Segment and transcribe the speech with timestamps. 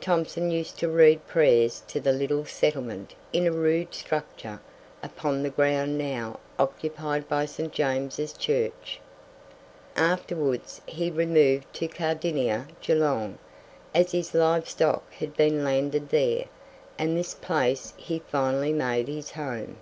[0.00, 4.58] Thomson used to read prayers to the little settlement in a rude structure
[5.02, 7.70] upon the ground now occupied by St.
[7.70, 9.00] James's Church.
[9.94, 13.36] Afterwards he removed to Kardinia, Geelong,
[13.94, 16.46] as his live stock had been landed there,
[16.98, 19.76] and this place he finally made his home.